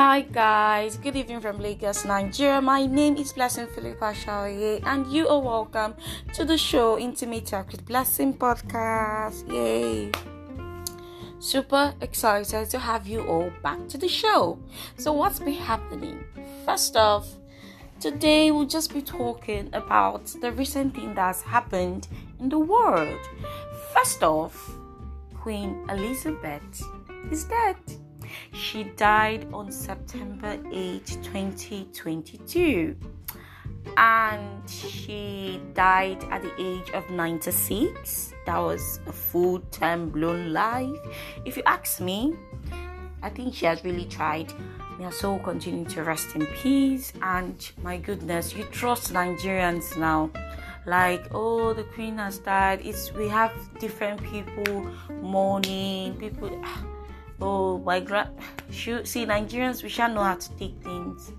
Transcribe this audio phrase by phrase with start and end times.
[0.00, 2.62] Hi guys, good evening from Lagos, Nigeria.
[2.62, 5.94] My name is Blessing Philippa Shaye, and you are welcome
[6.32, 9.46] to the show Intimate Talk with Blessing podcast.
[9.52, 10.10] Yay!
[11.38, 14.58] Super excited to have you all back to the show.
[14.96, 16.24] So, what's been happening?
[16.64, 17.28] First off,
[18.00, 23.20] today we'll just be talking about the recent thing that's happened in the world.
[23.92, 24.72] First off,
[25.34, 26.82] Queen Elizabeth
[27.30, 27.76] is dead.
[28.52, 32.96] She died on September 8, 2022.
[33.96, 38.34] And she died at the age of 96.
[38.46, 40.96] That was a full time blown life.
[41.44, 42.34] If you ask me,
[43.22, 44.52] I think she has really tried.
[44.98, 47.12] May her soul continue to rest in peace.
[47.22, 50.30] And my goodness, you trust Nigerians now
[50.86, 56.84] like oh the queen has died it's we have different people mourning people ah,
[57.40, 58.30] oh by grand
[58.70, 61.32] shoot see nigerians we shall know how to take things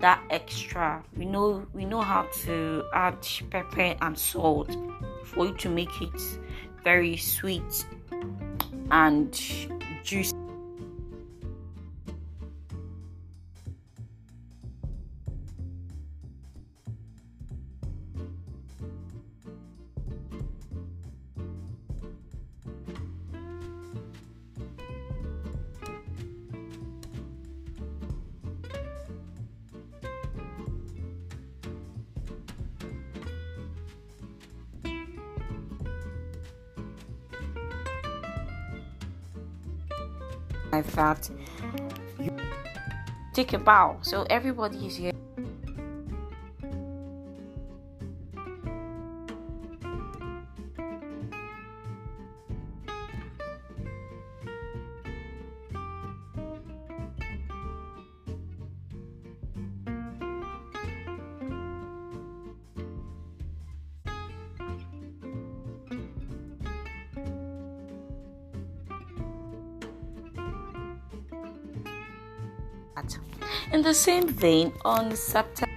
[0.00, 1.02] that extra.
[1.16, 3.16] We know we know how to add
[3.50, 4.76] pepper and salt
[5.24, 6.20] for you to make it
[6.84, 7.86] very sweet
[8.90, 9.32] and
[10.04, 10.37] juicy
[40.72, 41.30] like that
[43.32, 45.12] take a bow so everybody is here
[73.72, 75.67] In the same vein, on September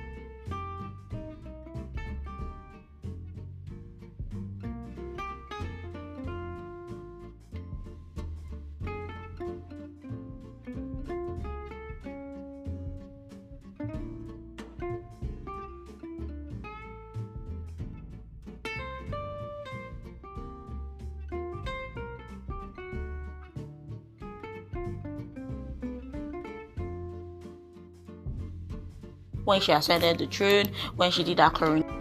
[29.45, 32.00] when she ascended the throne, when she did her coronation.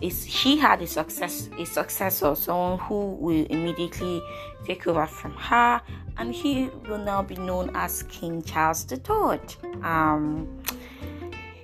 [0.00, 4.22] Is she had a success a successor someone who will immediately
[4.66, 5.80] take over from her
[6.18, 9.38] and he will now be known as king charles iii
[9.82, 10.48] um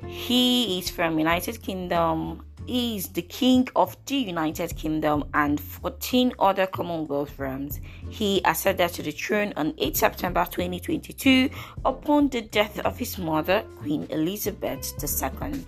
[0.06, 6.34] he is from united kingdom he is the king of the united kingdom and 14
[6.38, 7.80] other commonwealth realms.
[8.10, 11.48] He ascended to the throne on 8 september 2022
[11.86, 15.64] upon the death of his mother queen elizabeth ii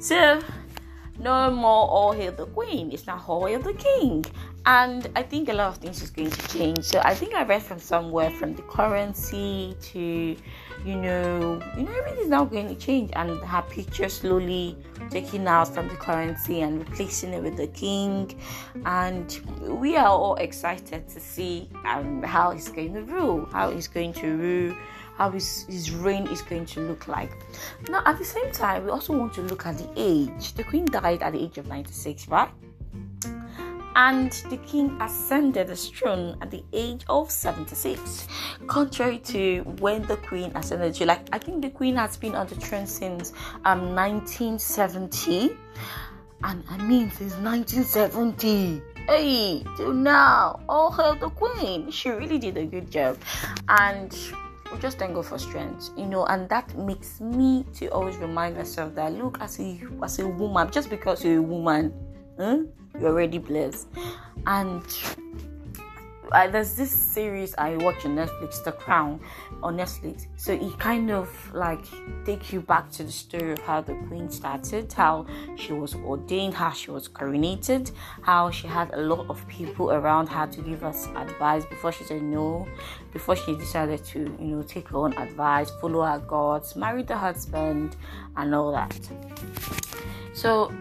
[0.00, 0.40] so
[1.18, 2.90] no more all hail the queen.
[2.92, 4.24] It's now all hail the king.
[4.66, 6.84] And i think a lot of things is going to change.
[6.84, 10.36] So i think i read from somewhere from the currency to
[10.84, 13.10] you know you know everything's now going to change.
[13.14, 14.76] And her picture slowly
[15.10, 18.38] taking out from the currency and replacing it with the king.
[18.84, 23.88] And we are all excited to see um, how he's going to rule how he's
[23.88, 24.76] going to rule
[25.18, 27.32] how his, his reign is going to look like.
[27.90, 30.54] Now, at the same time, we also want to look at the age.
[30.54, 32.50] The queen died at the age of 96, right?
[33.96, 38.28] And the king ascended the throne at the age of 76.
[38.68, 42.54] Contrary to when the queen ascended, like I think the queen has been on the
[42.54, 43.32] throne since
[43.64, 45.50] um 1970,
[46.44, 52.56] and I mean since 1970 hey till now all hail the queen she really did
[52.56, 53.18] a good job
[53.68, 54.16] and
[54.72, 58.56] we just thank God for strength, you know, and that makes me to always remind
[58.56, 61.92] myself that look, as a as a woman, just because you're a woman,
[62.38, 62.58] huh,
[62.98, 63.88] you're already blessed,
[64.46, 64.82] and
[66.32, 69.20] I, there's this series I watch on Netflix, The Crown,
[69.62, 70.26] on Netflix.
[70.36, 71.84] So it kind of like
[72.24, 75.26] take you back to the story of how the Queen started, how
[75.56, 77.92] she was ordained, how she was coronated,
[78.22, 82.04] how she had a lot of people around her to give us advice before she
[82.04, 82.66] said no,
[83.12, 87.16] before she decided to, you know, take her own advice, follow her gods, marry the
[87.16, 87.96] husband,
[88.36, 88.98] and all that.
[90.34, 90.72] So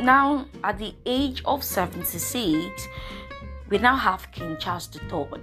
[0.00, 2.88] now at the age of 76
[3.70, 5.42] we now have King Charles III.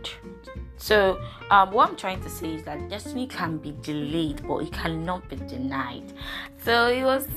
[0.78, 4.74] So, um, what I'm trying to say is that destiny can be delayed, but it
[4.74, 6.14] cannot be denied.
[6.64, 7.28] So it was,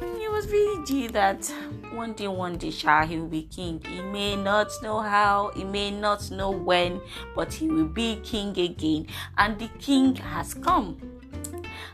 [0.00, 1.44] it was really due that
[1.92, 3.80] one day, one day, Shah he will be king.
[3.86, 7.00] He may not know how, he may not know when,
[7.34, 9.06] but he will be king again,
[9.38, 10.98] and the king has come.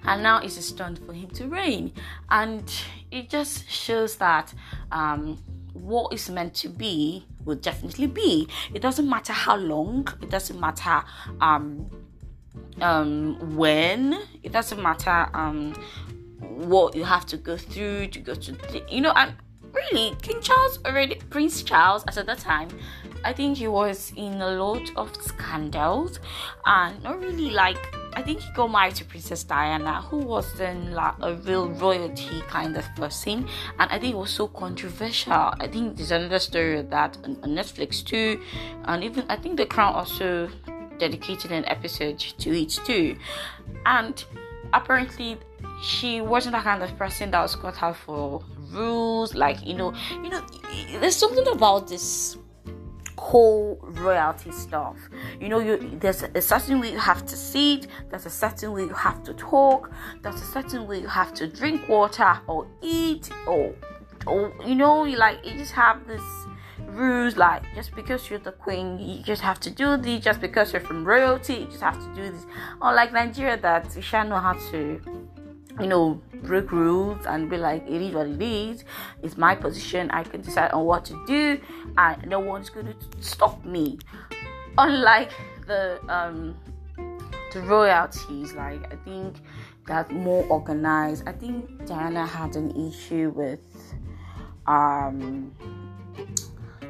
[0.05, 1.93] And now it's a turn for him to reign,
[2.31, 2.70] and
[3.11, 4.53] it just shows that
[4.91, 5.38] um,
[5.73, 8.48] what is meant to be will definitely be.
[8.74, 11.02] It doesn't matter how long, it doesn't matter
[11.40, 11.90] um
[12.80, 15.74] um when, it doesn't matter um
[16.40, 19.34] what you have to go through to go to the, you know and
[19.72, 22.68] really King Charles already Prince Charles at that time
[23.24, 26.18] I think he was in a lot of scandals
[26.66, 30.93] and not really like I think he got married to Princess Diana, who was then
[30.93, 33.49] like a real royalty kind of person,
[33.79, 35.32] and I think it was so controversial.
[35.32, 38.41] I think there's another story of that on, on Netflix too,
[38.85, 40.50] and even I think The Crown also
[40.99, 43.17] dedicated an episode to it too,
[43.87, 44.25] and
[44.73, 45.38] apparently
[45.82, 49.35] she wasn't the kind of person that was cut out for rules.
[49.35, 50.43] Like you know you know
[51.00, 52.37] there's something about this
[53.22, 54.96] whole royalty stuff.
[55.40, 58.82] You know, you there's a certain way you have to sit, there's a certain way
[58.82, 59.90] you have to talk,
[60.22, 63.74] there's a certain way you have to drink water or eat or
[64.26, 66.22] or you know, you like you just have this
[66.88, 70.72] rules like just because you're the queen you just have to do this just because
[70.72, 72.44] you're from royalty you just have to do this
[72.82, 75.00] unlike nigeria that we shall know how to
[75.80, 78.84] you know, break rules and be like, it is what it is.
[79.22, 80.10] It's my position.
[80.10, 81.60] I can decide on what to do,
[81.96, 83.98] and no one's going to stop me.
[84.78, 85.32] Unlike
[85.66, 86.56] the um,
[87.52, 89.36] the royalties, like I think
[89.86, 91.28] that's more organized.
[91.28, 93.60] I think Diana had an issue with
[94.66, 95.52] um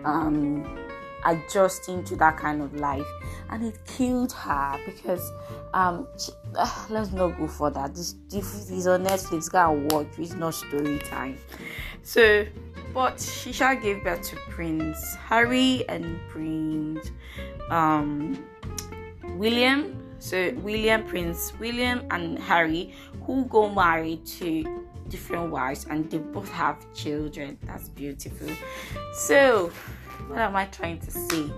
[0.05, 0.82] um
[1.25, 3.07] adjusting to that kind of life.
[3.51, 5.31] And it killed her because
[5.75, 7.95] um she, uh, let's not go for that.
[7.95, 9.51] This, this is on netflix.
[9.51, 10.09] Go and watch.
[10.19, 11.39] It's not story time.
[12.03, 12.47] So
[12.95, 17.11] but she shall give birth to prince harry and prince
[17.71, 18.45] um
[19.37, 19.99] william.
[20.19, 24.83] So william prince william and harry who go married to
[25.13, 27.59] different wives and they both have children.
[27.67, 28.49] That's beautiful.
[29.15, 29.71] So
[30.33, 31.51] what am I trying to say?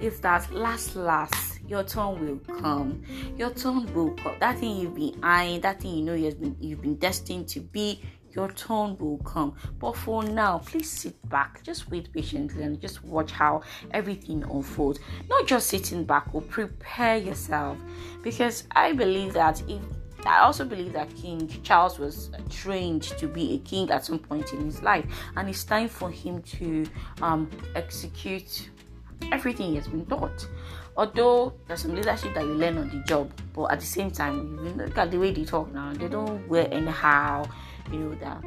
[0.00, 3.02] Is that last last your turn will come.
[3.36, 4.36] Your turn will come.
[4.38, 7.60] That thing you've been eyeing, that thing you know you've been you've been destined to
[7.60, 9.56] be, your turn will come.
[9.80, 15.00] But for now, please sit back, just wait patiently and just watch how everything unfolds.
[15.28, 17.76] Not just sitting back or prepare yourself.
[18.22, 19.82] Because I believe that if
[20.24, 24.52] I also believe that King Charles was trained to be a king at some point
[24.52, 25.04] in his life,
[25.36, 26.86] and it's time for him to
[27.20, 28.70] um, execute
[29.32, 30.48] everything he has been taught.
[30.96, 34.58] Although there's some leadership that you learn on the job, but at the same time,
[34.62, 37.44] you look at the way they talk now, they don't wear anyhow,
[37.90, 38.42] you know, that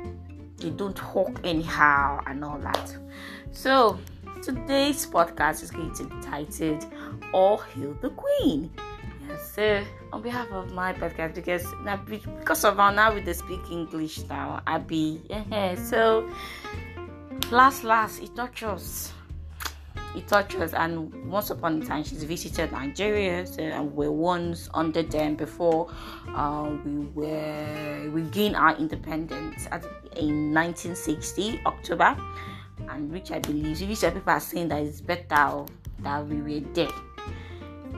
[0.57, 2.95] they don't talk anyhow and all that.
[3.51, 3.99] So,
[4.43, 6.85] today's podcast is going to be titled
[7.33, 8.69] All Hail the Queen.
[9.53, 13.61] So on behalf of my podcast, because now because of our now with the speak
[13.71, 16.29] English now, I be yeah, so
[17.51, 19.13] last last it touches
[20.15, 25.03] it touches and once upon a time she's visited Nigeria so, and we're once under
[25.03, 25.89] them before
[26.33, 29.83] uh, we were we gained our independence at,
[30.15, 32.15] in 1960 October.
[32.89, 35.65] And which I believe which people are saying that it's better
[35.99, 36.89] that we were there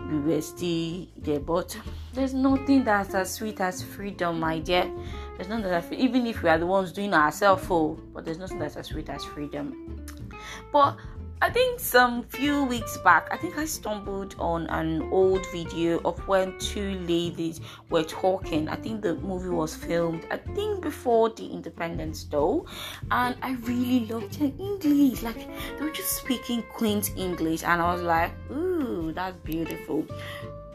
[0.10, 1.40] we were still there.
[1.40, 1.78] But
[2.14, 4.90] there's nothing that's as sweet as freedom, my dear.
[5.36, 8.60] There's nothing that even if we are the ones doing ourselves, oh, but there's nothing
[8.60, 10.06] that's as sweet as freedom.
[10.72, 10.98] But
[11.39, 16.17] I think some few weeks back, I think I stumbled on an old video of
[16.27, 18.67] when two ladies were talking.
[18.67, 22.65] I think the movie was filmed, I think before the independence though,
[23.12, 25.22] and I really loved their English.
[25.22, 30.08] Like they were just speaking Queen's English, and I was like, ooh, that's beautiful.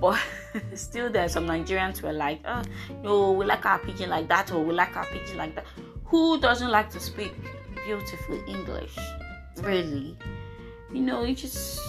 [0.01, 0.21] But
[0.75, 2.63] still, there some Nigerians were like, oh,
[3.03, 5.65] no, we like our pidgin like that, or we like our pidgin like that.
[6.05, 7.35] Who doesn't like to speak
[7.85, 8.97] beautiful English?
[9.61, 10.17] Really?
[10.93, 11.81] You know, you just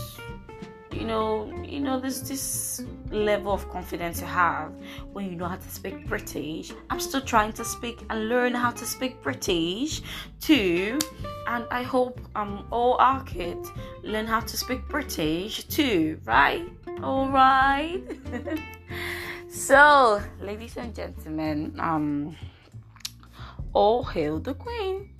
[0.91, 4.71] you know, you know, there's this level of confidence you have
[5.11, 6.71] when you know how to speak British.
[6.89, 10.01] I'm still trying to speak and learn how to speak British
[10.39, 10.99] too,
[11.47, 13.71] and I hope um all our kids
[14.03, 16.65] learn how to speak British too, right?
[17.01, 18.01] All right.
[19.49, 22.35] so, ladies and gentlemen, um,
[23.73, 25.12] all hail the Queen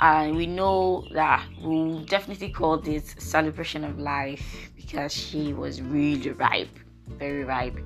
[0.00, 6.30] and we know that we'll definitely call this celebration of life because she was really
[6.30, 6.68] ripe
[7.16, 7.78] very ripe.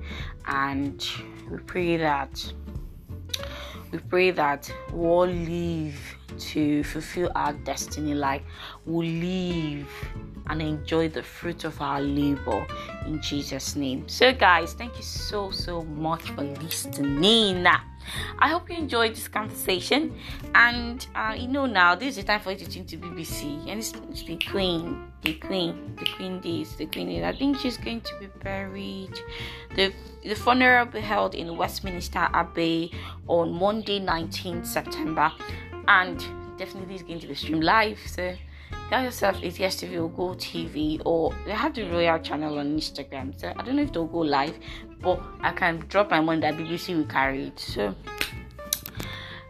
[0.45, 1.05] And
[1.49, 2.53] we pray that
[3.91, 5.99] we pray that we'll live
[6.37, 8.13] to fulfill our destiny.
[8.13, 8.43] Like
[8.85, 9.87] we'll live
[10.47, 12.65] and enjoy the fruit of our labor
[13.05, 17.65] in jesus name so guys thank you so so much for listening
[18.39, 20.13] I hope you enjoyed this conversation.
[20.55, 23.67] And uh, you know now this is the time for you to tune to BBC
[23.67, 23.91] and it's,
[24.23, 27.23] the Queen, the Queen, the Queen this, the Queen is.
[27.23, 29.19] I think she's going to be buried.
[29.75, 32.91] The the funeral will be held in Westminster Abbey
[33.27, 35.31] on Monday, 19th September,
[35.87, 36.19] and
[36.57, 37.99] definitely is going to be streamed live.
[38.05, 38.35] So
[38.89, 43.39] tell yourself it's DStv or Go TV or they have the Royal channel on Instagram.
[43.39, 44.57] So I don't know if they'll go live,
[45.01, 47.59] but I can drop my money that BBC will carry it.
[47.59, 47.95] So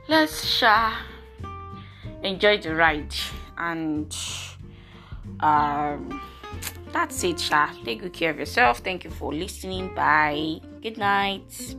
[0.07, 0.93] let's share,
[2.23, 3.15] enjoy the ride,
[3.57, 4.15] and
[5.39, 6.21] um,
[6.91, 7.39] that's it.
[7.39, 7.69] Sha.
[7.83, 8.79] Take good care of yourself.
[8.79, 9.93] Thank you for listening.
[9.95, 10.61] Bye.
[10.81, 11.75] Good night.